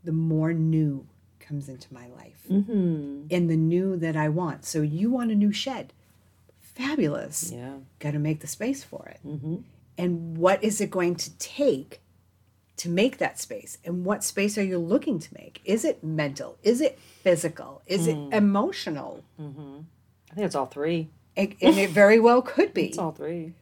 [0.05, 1.07] the more new
[1.39, 3.27] comes into my life Mm-hmm.
[3.31, 4.65] and the new that I want.
[4.65, 5.93] So you want a new shed.
[6.61, 7.53] Fabulous.
[7.53, 7.75] Yeah.
[8.01, 9.21] Got to make the space for it.
[9.27, 9.57] Mm-hmm.
[9.99, 12.01] And what is it going to take
[12.79, 13.79] to make that space?
[13.85, 15.61] And what space are you looking to make?
[15.65, 16.59] Is it mental?
[16.63, 17.83] Is it physical?
[17.87, 19.23] Is it emotional?
[19.39, 21.11] I think it's all three.
[21.37, 22.87] It, and it very well could be.
[22.87, 23.55] It's all three.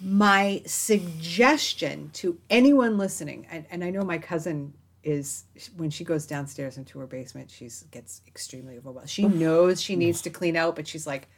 [0.00, 4.72] My suggestion to anyone listening and, and i know my cousin
[5.08, 5.44] is
[5.76, 9.08] when she goes downstairs into her basement she gets extremely overwhelmed.
[9.08, 11.28] She knows she needs to clean out but she's like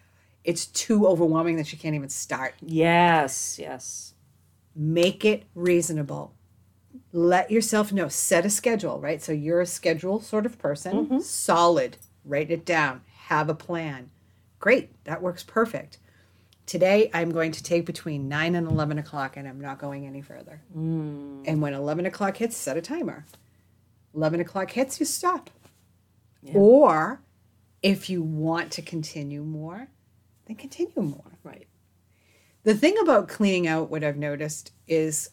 [0.43, 2.55] it's too overwhelming that she can't even start.
[2.63, 3.59] Yes.
[3.59, 4.15] Yes.
[4.75, 6.35] make it reasonable.
[7.13, 8.09] Let yourself know.
[8.09, 9.23] Set a schedule right?
[9.23, 11.07] So you're a schedule sort of person.
[11.07, 11.19] Mm-hmm.
[11.21, 11.99] Solid.
[12.25, 13.03] Write it down.
[13.27, 14.11] Have a plan.
[14.59, 15.05] Great.
[15.05, 15.99] That works perfect
[16.71, 20.23] today i'm going to take between 9 and 11 o'clock and i'm not going any
[20.23, 20.63] further.
[20.77, 21.43] Mm.
[21.45, 23.27] And when 11 o'clock hits set a timer.
[24.15, 25.51] 11 o'clock hits you stop.
[26.55, 27.21] Or
[27.83, 29.89] if you want to continue more
[30.47, 31.33] then continue more.
[31.43, 31.67] Right.
[32.63, 35.31] the thing about cleaning out what I've noticed is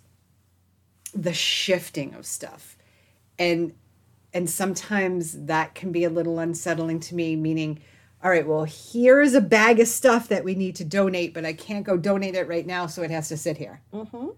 [1.13, 2.77] the shifting of stuff.
[3.37, 3.75] And
[4.33, 7.79] and sometimes that can be a little unsettling to me meaning
[8.23, 11.53] all right, well, here's a bag of stuff that we need to donate, but I
[11.53, 13.81] can't go donate it right now, so it has to sit here.
[13.93, 14.29] Mm-hmm.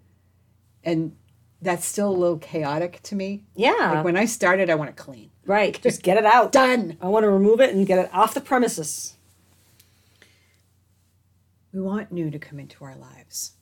[0.83, 1.15] And
[1.61, 3.45] that's still a little chaotic to me.
[3.55, 3.93] Yeah.
[3.95, 5.31] Like when I started, I want to clean.
[5.45, 5.79] right.
[5.81, 6.51] Just get it out.
[6.51, 6.97] Done.
[7.01, 9.15] I want to remove it and get it off the premises.
[11.71, 13.53] We want new to come into our lives.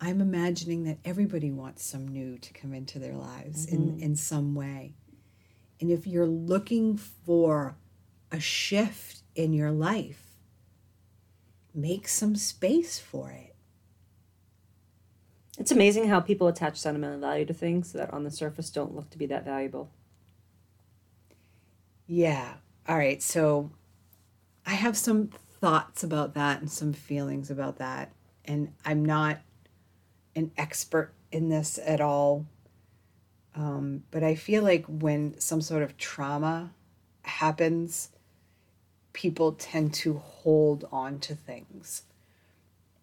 [0.00, 4.54] I'm imagining that everybody wants some new to come into their lives in, in some
[4.54, 4.94] way.
[5.80, 7.76] And if you're looking for
[8.30, 10.22] a shift in your life,
[11.74, 13.54] make some space for it.
[15.58, 19.10] It's amazing how people attach sentimental value to things that on the surface don't look
[19.10, 19.90] to be that valuable.
[22.06, 22.54] Yeah.
[22.88, 23.22] All right.
[23.22, 23.70] So
[24.66, 28.12] I have some thoughts about that and some feelings about that.
[28.44, 29.38] And I'm not
[30.34, 32.46] an expert in this at all.
[33.54, 36.70] Um, but I feel like when some sort of trauma
[37.22, 38.10] happens,
[39.16, 42.02] people tend to hold on to things.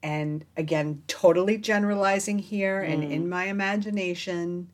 [0.03, 4.69] And again, totally generalizing here and in my imagination,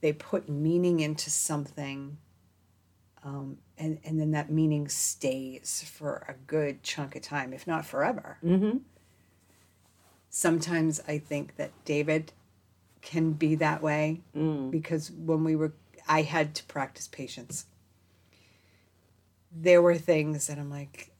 [0.00, 2.18] they put meaning into something
[3.22, 7.84] um, and and then that meaning stays for a good chunk of time, if not
[7.86, 8.38] forever.
[8.44, 8.78] Mm-hmm.
[10.28, 12.32] Sometimes I think that David
[13.00, 14.72] can be that way Mm.
[14.72, 15.72] because when we were,
[16.08, 17.66] I had to practice patience.
[19.58, 21.12] There were things that I'm like,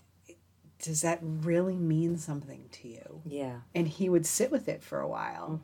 [0.83, 3.23] does that really mean something to you?
[3.25, 3.61] Yeah.
[3.75, 5.61] And he would sit with it for a while.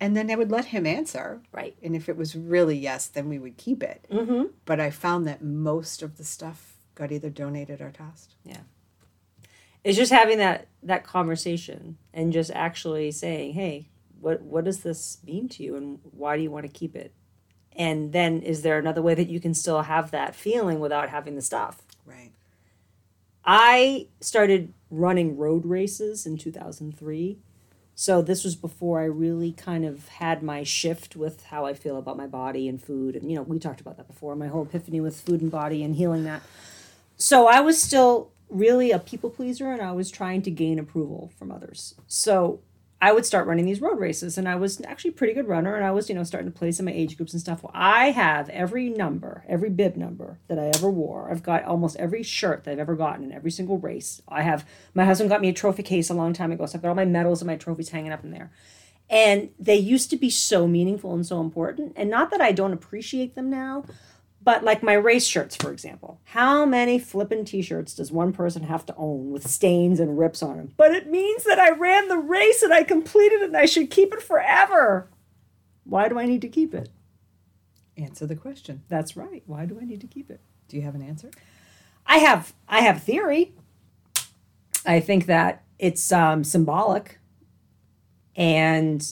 [0.00, 1.42] And then I would let him answer.
[1.52, 1.76] Right.
[1.82, 4.06] And if it was really yes, then we would keep it.
[4.10, 4.44] Mm-hmm.
[4.64, 8.34] But I found that most of the stuff got either donated or tossed.
[8.44, 8.62] Yeah.
[9.82, 13.88] It's just having that that conversation and just actually saying, "Hey,
[14.20, 17.14] what what does this mean to you and why do you want to keep it?"
[17.80, 21.34] And then is there another way that you can still have that feeling without having
[21.34, 21.80] the stuff?
[22.04, 22.30] Right.
[23.42, 27.38] I started running road races in 2003.
[27.94, 31.96] So this was before I really kind of had my shift with how I feel
[31.96, 33.16] about my body and food.
[33.16, 35.82] And, you know, we talked about that before, my whole epiphany with food and body
[35.82, 36.42] and healing that.
[37.16, 41.32] So I was still really a people pleaser and I was trying to gain approval
[41.38, 41.94] from others.
[42.06, 42.60] So
[43.02, 45.74] I would start running these road races and I was actually a pretty good runner
[45.74, 47.62] and I was, you know, starting to place in my age groups and stuff.
[47.62, 51.30] Well, I have every number, every bib number that I ever wore.
[51.30, 54.20] I've got almost every shirt that I've ever gotten in every single race.
[54.28, 56.82] I have my husband got me a trophy case a long time ago, so I've
[56.82, 58.50] got all my medals and my trophies hanging up in there.
[59.08, 61.94] And they used to be so meaningful and so important.
[61.96, 63.84] And not that I don't appreciate them now,
[64.42, 68.86] but like my race shirts, for example, how many flippin' t-shirts does one person have
[68.86, 70.72] to own with stains and rips on them?
[70.76, 73.90] But it means that I ran the race and I completed it and I should
[73.90, 75.10] keep it forever.
[75.84, 76.88] Why do I need to keep it?
[77.96, 78.82] Answer the question.
[78.88, 79.42] That's right.
[79.46, 80.40] Why do I need to keep it?
[80.68, 81.30] Do you have an answer?
[82.06, 83.52] I have I have theory.
[84.86, 87.18] I think that it's um, symbolic,
[88.36, 89.06] and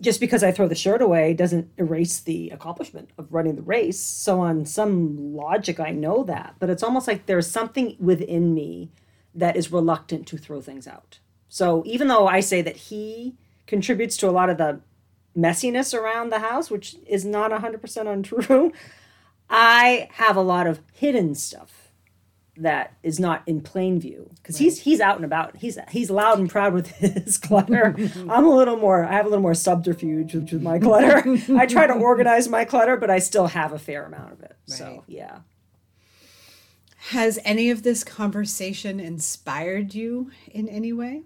[0.00, 3.98] just because I throw the shirt away doesn't erase the accomplishment of running the race.
[3.98, 8.90] So on some logic, I know that, but it's almost like there's something within me
[9.34, 11.18] that is reluctant to throw things out.
[11.48, 14.80] So even though I say that he contributes to a lot of the
[15.36, 18.72] messiness around the house, which is not 100% untrue,
[19.50, 21.85] I have a lot of hidden stuff
[22.58, 25.56] that is not in plain view because he's he's out and about.
[25.56, 27.94] He's he's loud and proud with his clutter.
[28.28, 29.04] I'm a little more.
[29.04, 31.22] I have a little more subterfuge with, with my clutter.
[31.56, 34.56] I try to organize my clutter, but I still have a fair amount of it.
[34.68, 34.78] Right.
[34.78, 35.40] So yeah.
[37.10, 41.22] Has any of this conversation inspired you in any way?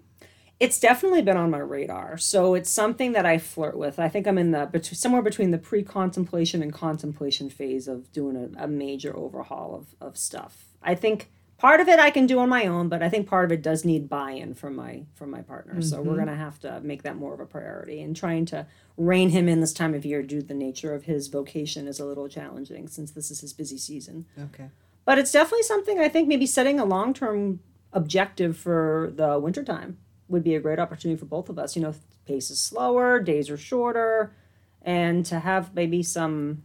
[0.59, 2.19] It's definitely been on my radar.
[2.19, 3.97] So it's something that I flirt with.
[3.97, 8.35] I think I'm in the bet- somewhere between the pre-contemplation and contemplation phase of doing
[8.35, 10.70] a, a major overhaul of, of stuff.
[10.81, 13.45] I think part of it I can do on my own, but I think part
[13.45, 15.81] of it does need buy-in from my from my partner.
[15.81, 16.25] So we're mm-hmm.
[16.25, 18.01] gonna have to make that more of a priority.
[18.01, 18.65] And trying to
[18.97, 21.99] rein him in this time of year due to the nature of his vocation is
[21.99, 24.25] a little challenging since this is his busy season.
[24.37, 24.69] Okay.
[25.05, 27.59] But it's definitely something I think maybe setting a long term
[27.93, 31.75] objective for the wintertime would be a great opportunity for both of us.
[31.75, 31.93] You know,
[32.25, 34.33] pace is slower, days are shorter,
[34.81, 36.63] and to have maybe some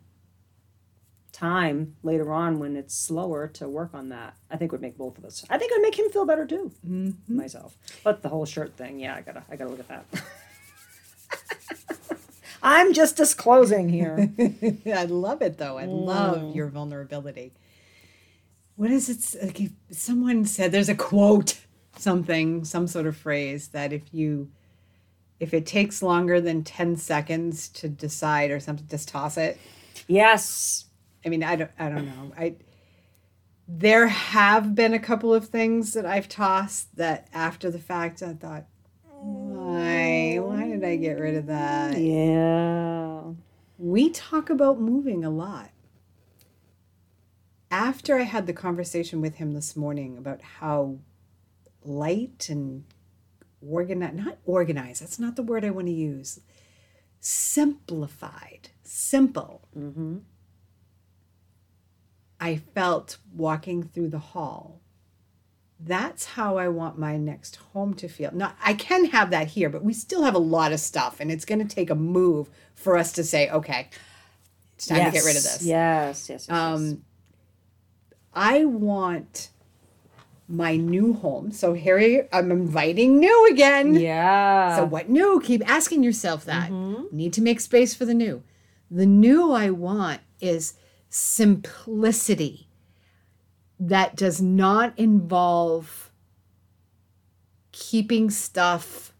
[1.37, 5.18] time later on when it's slower to work on that, I think would make both
[5.18, 5.44] of us.
[5.51, 7.37] I think it would make him feel better too, mm-hmm.
[7.37, 7.77] myself.
[8.03, 10.07] But the whole shirt thing, yeah, I gotta, I gotta look at that.
[12.62, 14.33] I'm just disclosing here.
[14.87, 15.77] I love it though.
[15.77, 16.55] I love mm.
[16.55, 17.53] your vulnerability.
[18.77, 19.44] What is it?
[19.44, 21.61] Like if someone said there's a quote,
[21.99, 24.51] something, some sort of phrase that if you,
[25.38, 29.59] if it takes longer than 10 seconds to decide or something, just toss it.
[30.09, 30.86] yes.
[31.27, 32.33] I mean, I don't, I don't know.
[32.39, 32.55] I,
[33.67, 38.33] there have been a couple of things that I've tossed that after the fact I
[38.33, 38.67] thought,
[39.11, 41.99] why, why did I get rid of that?
[41.99, 43.23] Yeah.
[43.77, 45.71] We talk about moving a lot.
[47.73, 50.99] After I had the conversation with him this morning about how
[51.83, 52.85] light and
[53.61, 56.39] organized, not organized, that's not the word I want to use,
[57.19, 59.67] simplified, simple.
[59.77, 60.19] Mm-hmm.
[62.40, 64.81] I felt walking through the hall.
[65.79, 68.31] That's how I want my next home to feel.
[68.33, 71.31] Now, I can have that here, but we still have a lot of stuff, and
[71.31, 73.90] it's going to take a move for us to say, okay,
[74.75, 75.62] it's time to get rid of this.
[75.62, 76.46] Yes, yes, yes.
[76.49, 76.51] yes.
[76.51, 77.03] Um,
[78.33, 79.51] I want
[80.49, 81.51] my new home.
[81.51, 83.94] So Harry, I'm inviting new again.
[83.94, 84.77] yeah.
[84.77, 85.40] So what new?
[85.44, 86.70] Keep asking yourself that.
[87.12, 88.42] Need to make space for the new.
[88.90, 90.75] The new I want is
[91.16, 92.68] simplicity
[93.81, 96.11] that does not involve
[97.72, 99.14] keeping stuff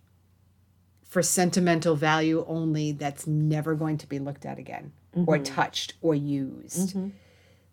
[1.02, 5.44] for sentimental value only that's never going to be looked at again or mm-hmm.
[5.44, 6.90] touched or used.
[6.90, 7.09] Mm-hmm.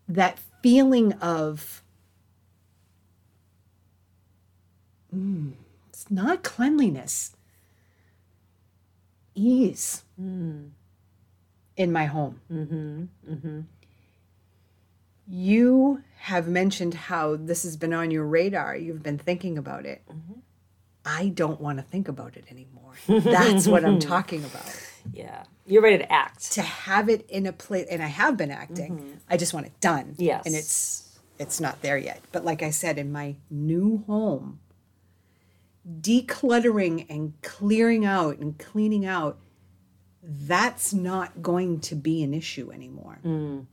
[0.07, 1.83] That feeling of
[5.13, 5.51] mm,
[5.89, 7.35] it's not cleanliness,
[9.35, 10.69] ease mm.
[11.75, 12.39] in my home.
[12.51, 13.61] Mm-hmm.
[15.27, 18.75] You have mentioned how this has been on your radar.
[18.75, 20.01] You've been thinking about it.
[20.09, 20.39] Mm-hmm.
[21.05, 22.93] I don't want to think about it anymore.
[23.07, 24.65] That's what I'm talking about.
[25.11, 25.43] Yeah.
[25.65, 26.53] You're ready to act.
[26.53, 28.95] To have it in a place, and I have been acting.
[28.95, 29.11] Mm-hmm.
[29.29, 30.15] I just want it done.
[30.17, 30.45] Yes.
[30.45, 32.21] and it's it's not there yet.
[32.31, 34.61] But like I said, in my new home,
[35.85, 39.39] decluttering and clearing out and cleaning out.
[40.23, 43.19] That's not going to be an issue anymore.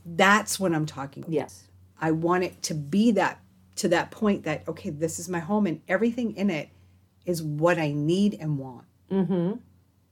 [0.04, 1.32] That's what I'm talking about.
[1.32, 1.64] Yes.
[2.00, 3.40] I want it to be that
[3.76, 6.70] to that point that okay, this is my home and everything in it
[7.24, 8.86] is what I need and want.
[9.10, 9.52] Mm-hmm.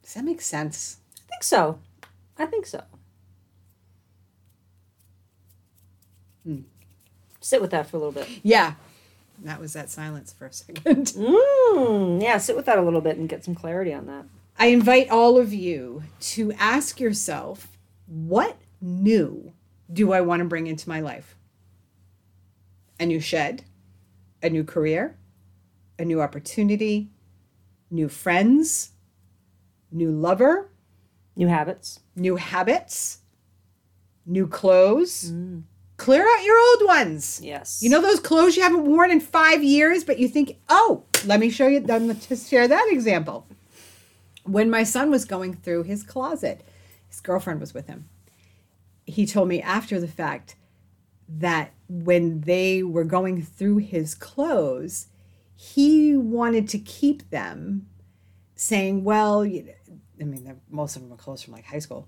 [0.03, 0.97] Does that make sense?
[1.17, 1.79] I think so.
[2.37, 2.83] I think so.
[7.41, 8.27] Sit with that for a little bit.
[8.43, 8.73] Yeah.
[9.43, 11.13] That was that silence for a second.
[11.69, 14.25] Mm, yeah, sit with that a little bit and get some clarity on that.
[14.61, 19.53] I invite all of you to ask yourself, what new
[19.91, 21.37] do I want to bring into my life?
[22.99, 23.63] A new shed,
[24.43, 25.17] a new career,
[25.97, 27.09] a new opportunity,
[27.89, 28.91] new friends,
[29.91, 30.69] new lover,
[31.37, 32.01] New habits.
[32.17, 33.19] new habits,
[34.25, 35.31] new clothes.
[35.31, 35.63] Mm.
[35.95, 37.39] Clear out your old ones.
[37.41, 37.81] Yes.
[37.81, 41.39] You know those clothes you haven't worn in five years, but you think, oh, let
[41.39, 43.47] me show you, let me share that example.
[44.51, 46.61] When my son was going through his closet,
[47.07, 48.09] his girlfriend was with him.
[49.05, 50.55] He told me after the fact
[51.27, 55.07] that when they were going through his clothes,
[55.55, 57.87] he wanted to keep them,
[58.55, 59.69] saying, well, you
[60.21, 62.07] I mean, most of them are clothes from like high school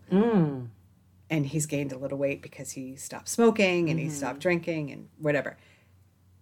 [1.30, 5.08] and he's gained a little weight because he stopped smoking and he stopped drinking and
[5.18, 5.58] whatever.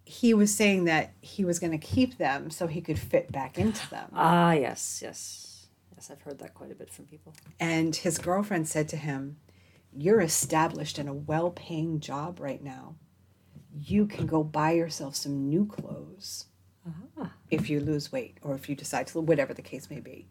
[0.04, 3.60] He was saying that he was going to keep them so he could fit back
[3.60, 4.10] into them.
[4.16, 5.49] Ah, yes, yes.
[6.00, 7.34] Yes, I've heard that quite a bit from people.
[7.60, 9.36] And his girlfriend said to him,
[9.92, 12.96] You're established in a well paying job right now.
[13.78, 16.46] You can go buy yourself some new clothes
[17.52, 20.30] if you lose weight or if you decide to, whatever the case may be.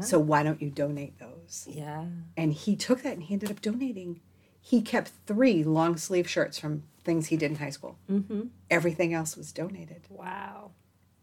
[0.00, 1.68] So why don't you donate those?
[1.70, 2.06] Yeah.
[2.38, 4.22] And he took that and he ended up donating.
[4.58, 7.98] He kept three long sleeve shirts from things he did in high school.
[8.10, 8.44] Mm-hmm.
[8.70, 10.06] Everything else was donated.
[10.08, 10.70] Wow.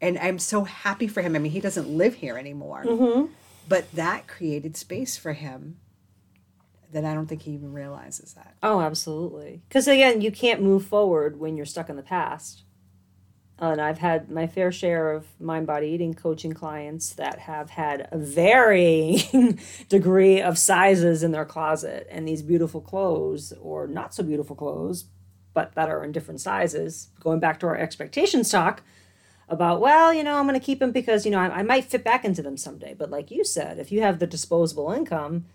[0.00, 1.34] And I'm so happy for him.
[1.34, 2.84] I mean, he doesn't live here anymore.
[3.68, 5.78] But that created space for him
[6.92, 8.54] that I don't think he even realizes that.
[8.62, 9.62] Oh, absolutely.
[9.68, 12.64] Because again, you can't move forward when you're stuck in the past.
[13.58, 18.08] And I've had my fair share of mind body eating coaching clients that have had
[18.10, 24.22] a varying degree of sizes in their closet and these beautiful clothes or not so
[24.22, 25.04] beautiful clothes,
[25.54, 27.08] but that are in different sizes.
[27.20, 28.82] Going back to our expectations talk
[29.48, 31.84] about, well, you know, I'm going to keep them because, you know, I, I might
[31.84, 32.94] fit back into them someday.
[32.94, 35.46] But like you said, if you have the disposable income,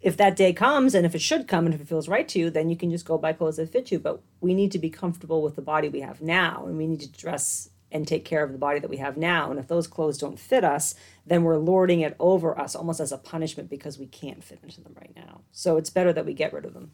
[0.00, 2.38] if that day comes and if it should come and if it feels right to
[2.38, 3.98] you, then you can just go buy clothes that fit you.
[3.98, 7.00] But we need to be comfortable with the body we have now and we need
[7.00, 9.50] to dress and take care of the body that we have now.
[9.50, 13.12] And if those clothes don't fit us, then we're lording it over us almost as
[13.12, 15.42] a punishment because we can't fit into them right now.
[15.52, 16.90] So it's better that we get rid of them.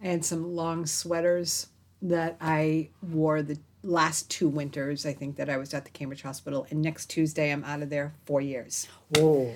[0.00, 1.68] Had some long sweaters
[2.02, 6.22] that I wore the last two winters, I think, that I was at the Cambridge
[6.22, 6.66] Hospital.
[6.70, 8.88] And next Tuesday, I'm out of there four years.
[9.16, 9.52] Whoa.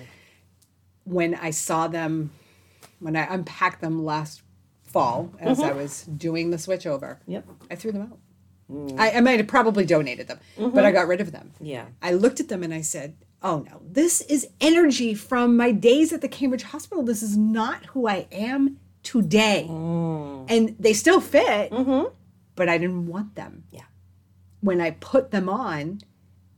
[1.03, 2.31] when I saw them,
[2.99, 4.41] when I unpacked them last
[4.83, 5.77] fall as I mm-hmm.
[5.77, 7.45] was doing the switch over, Yep.
[7.69, 8.19] I threw them out.
[8.71, 8.99] Mm.
[8.99, 10.75] I, I might have probably donated them, mm-hmm.
[10.75, 11.53] but I got rid of them.
[11.59, 11.85] Yeah.
[12.01, 16.13] I looked at them and I said, oh no, this is energy from my days
[16.13, 17.03] at the Cambridge Hospital.
[17.03, 19.65] This is not who I am today.
[19.67, 20.45] Mm.
[20.49, 22.13] And they still fit, mm-hmm.
[22.55, 23.63] but I didn't want them.
[23.71, 23.83] Yeah.
[24.61, 26.01] When I put them on,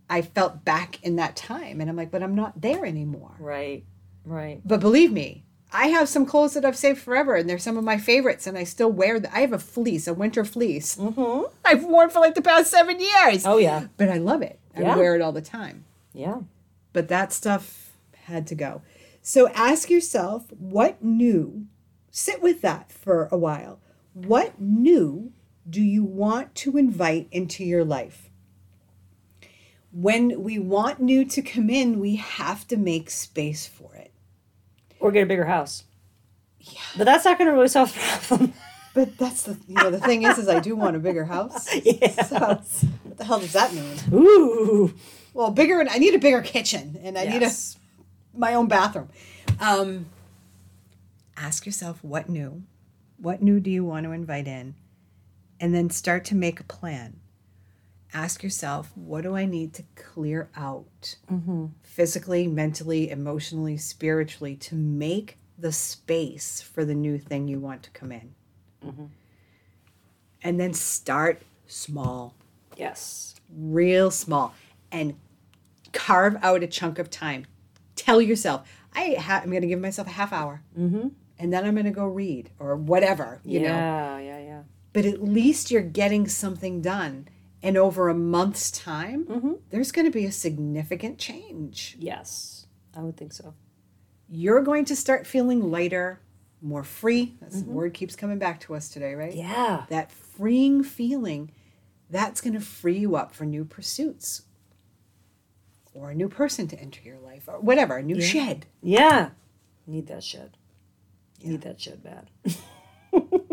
[0.09, 1.81] I felt back in that time.
[1.81, 3.35] And I'm like, but I'm not there anymore.
[3.39, 3.83] Right.
[4.25, 4.61] Right.
[4.65, 7.83] But believe me, I have some clothes that I've saved forever, and they're some of
[7.83, 9.31] my favorites, and I still wear them.
[9.33, 10.97] I have a fleece, a winter fleece.
[10.97, 11.45] Mm-hmm.
[11.63, 13.45] I've worn for like the past seven years.
[13.45, 13.87] Oh, yeah.
[13.97, 14.59] But I love it.
[14.75, 15.85] I wear it all the time.
[16.13, 16.41] Yeah.
[16.93, 17.91] But that stuff
[18.23, 18.81] had to go.
[19.21, 21.67] So ask yourself what new,
[22.09, 23.79] sit with that for a while.
[24.13, 25.31] What new
[25.71, 28.29] do you want to invite into your life?
[29.91, 34.11] When we want new to come in, we have to make space for it.
[34.99, 35.85] Or get a bigger house.
[36.59, 36.79] Yeah.
[36.97, 38.53] But that's not going to really solve the problem.
[38.93, 41.73] But that's the you know the thing is is I do want a bigger house.
[41.85, 42.23] yeah.
[42.23, 42.37] So
[43.03, 43.97] what the hell does that mean?
[44.11, 44.93] Ooh.
[45.33, 47.49] Well, bigger and I need a bigger kitchen and I need a
[48.33, 49.07] my own bathroom.
[49.61, 50.07] Um,
[51.37, 52.63] ask yourself what new,
[53.17, 54.75] what new do you want to invite in,
[55.61, 57.19] and then start to make a plan.
[58.13, 61.15] Ask yourself, what do I need to clear out
[61.83, 67.89] physically, mentally, emotionally, spiritually to make the space for the new thing you want to
[67.91, 68.33] come in?
[70.43, 72.33] And then start small,
[72.75, 73.35] Yes.
[73.55, 74.55] real small,
[74.91, 75.13] and
[75.93, 77.45] carve out a chunk of time.
[77.95, 81.09] Tell yourself, I ha- I'm going to give myself a half hour, mm-hmm.
[81.37, 83.67] and then I'm going to go read or whatever, you know.
[83.67, 84.61] yeah, yeah, yeah.
[84.93, 87.27] But at least you're getting something done.
[87.63, 89.53] And over a month's time, mm-hmm.
[89.69, 91.95] there's going to be a significant change.
[91.99, 92.65] Yes.
[92.95, 93.53] I would think so.
[94.27, 96.21] You're going to start feeling lighter,
[96.61, 97.35] more free.
[97.39, 97.73] That's the mm-hmm.
[97.73, 99.33] word keeps coming back to us today, right?
[99.33, 99.85] Yeah.
[99.89, 101.51] That freeing feeling,
[102.09, 104.43] that's going to free you up for new pursuits
[105.93, 108.65] or a new person to enter your life or whatever, a new shed.
[108.81, 109.31] Yeah.
[109.85, 110.57] Need that shed.
[111.43, 112.29] Need that shed bad.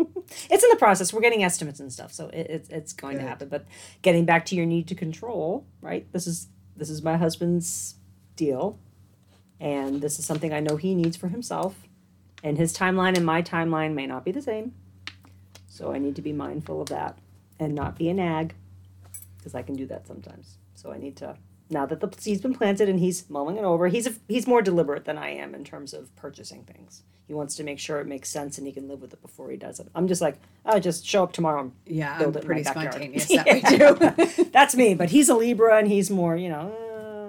[0.49, 1.13] it's in the process.
[1.13, 3.49] We're getting estimates and stuff, so it, it's it's going to happen.
[3.49, 3.65] But
[4.01, 6.11] getting back to your need to control, right?
[6.11, 7.95] This is this is my husband's
[8.35, 8.79] deal,
[9.59, 11.75] and this is something I know he needs for himself.
[12.41, 14.73] And his timeline and my timeline may not be the same,
[15.67, 17.17] so I need to be mindful of that
[17.59, 18.53] and not be a nag,
[19.37, 20.57] because I can do that sometimes.
[20.75, 21.35] So I need to
[21.69, 23.87] now that the seed's been planted and he's mulling it over.
[23.87, 27.03] He's a, he's more deliberate than I am in terms of purchasing things.
[27.27, 29.51] He wants to make sure it makes sense and he can live with it before
[29.51, 29.87] he does it.
[29.93, 31.61] I'm just like, I oh, just show up tomorrow.
[31.61, 32.93] And Yeah, build I'm it in my pretty backyard.
[32.93, 34.43] spontaneous that way too.
[34.51, 36.73] That's me, but he's a Libra and he's more, you know,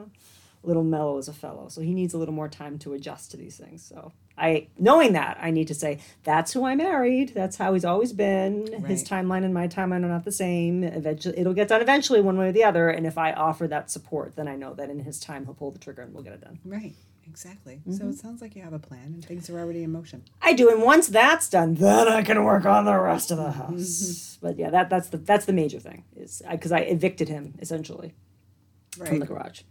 [0.06, 1.68] uh, a little mellow as a fellow.
[1.68, 3.82] So he needs a little more time to adjust to these things.
[3.82, 7.32] So I, knowing that, I need to say that's who I married.
[7.34, 8.84] That's how he's always been.
[8.84, 10.82] His timeline and my timeline are not the same.
[10.82, 12.88] Eventually, it'll get done eventually, one way or the other.
[12.88, 15.70] And if I offer that support, then I know that in his time he'll pull
[15.70, 16.58] the trigger and we'll get it done.
[16.64, 16.94] right,
[17.26, 17.80] exactly.
[17.84, 18.10] So mm-hmm.
[18.10, 20.24] it sounds like you have a plan and things are already in motion.
[20.40, 23.44] I do, and once that's done, then I can work on the rest of the
[23.44, 23.76] mm-hmm.
[23.76, 24.38] house.
[24.40, 28.14] But yeah, that that's the that's the major thing is because I, evicted him essentially
[28.98, 29.08] right.
[29.08, 29.62] from the garage.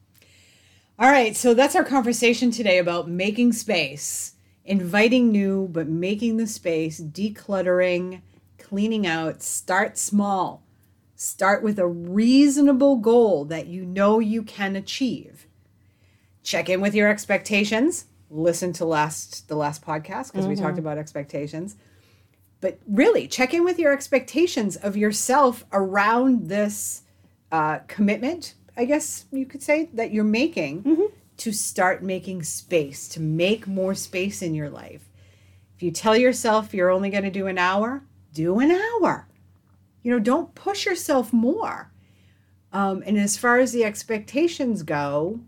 [1.00, 4.34] All right, so that's our conversation today about making space,
[4.70, 8.22] inviting new, but making the space, decluttering,
[8.60, 9.42] cleaning out.
[9.42, 10.64] Start small.
[11.16, 15.48] Start with a reasonable goal that you know you can achieve.
[16.44, 18.06] Check in with your expectations.
[18.30, 21.76] Listen to last the last podcast because we talked about expectations.
[22.62, 27.04] But really, check in with your expectations of yourself around this
[27.52, 31.10] uh, commitment, I guess you could say, that you're making
[31.40, 35.10] to start making space, to make more space in your life.
[35.76, 39.28] If you tell yourself you're only going to do an hour, do an hour.
[40.04, 41.92] You know, don't push yourself more.
[42.72, 45.40] Um, and as far as the expectations go,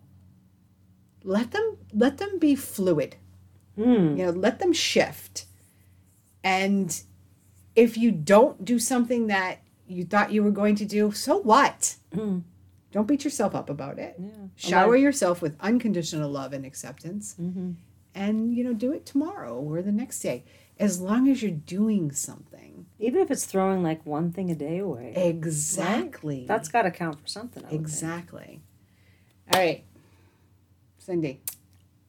[1.23, 3.15] let them let them be fluid.
[4.17, 5.45] You know, let them shift.
[6.43, 6.99] And
[7.75, 11.95] if you don't do something that you thought you were going to do, so what?
[12.91, 14.19] Don't beat yourself up about it.
[14.55, 17.35] Shower yourself with unconditional love and acceptance.
[17.41, 17.71] Mm-hmm.
[18.13, 20.43] And, you know, do it tomorrow or the next day,
[20.77, 22.85] as long as you're doing something.
[22.99, 26.45] Even if it's throwing like one thing a day away, Exactly.
[26.47, 27.63] that's got to count for something.
[27.63, 27.81] I would think.
[27.81, 28.61] exactly.
[29.53, 29.83] All right.
[30.97, 31.41] Cindy.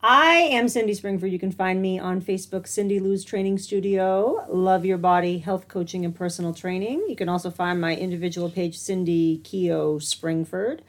[0.05, 1.31] I am Cindy Springford.
[1.31, 4.45] You can find me on Facebook, Cindy Lou's Training Studio.
[4.49, 7.07] Love your body, health coaching, and personal training.
[7.09, 10.81] You can also find my individual page, Cindy Keo Springford.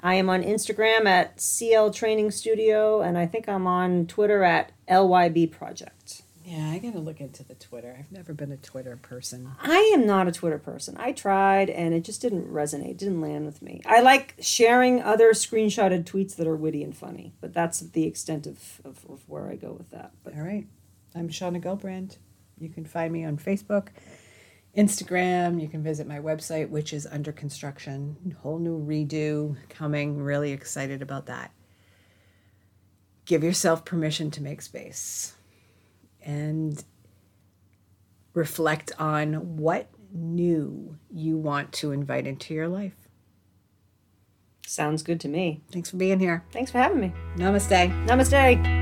[0.00, 4.72] I am on Instagram at CL Training Studio, and I think I'm on Twitter at
[4.88, 6.22] LYB Project.
[6.44, 7.96] Yeah, I got to look into the Twitter.
[7.96, 9.52] I've never been a Twitter person.
[9.60, 10.96] I am not a Twitter person.
[10.98, 13.80] I tried and it just didn't resonate, didn't land with me.
[13.86, 18.46] I like sharing other screenshotted tweets that are witty and funny, but that's the extent
[18.46, 20.12] of, of, of where I go with that.
[20.24, 20.66] But All right.
[21.14, 22.16] I'm Shauna Gelbrand.
[22.58, 23.88] You can find me on Facebook,
[24.76, 25.60] Instagram.
[25.60, 28.34] You can visit my website, which is under construction.
[28.40, 30.22] Whole new redo coming.
[30.22, 31.52] Really excited about that.
[33.26, 35.34] Give yourself permission to make space
[36.24, 36.84] and
[38.34, 42.94] reflect on what new you want to invite into your life.
[44.66, 45.60] sounds good to me.
[45.70, 46.44] Thanks for being here.
[46.52, 47.12] Thanks for having me.
[47.36, 48.06] Namaste.
[48.06, 48.81] Namaste.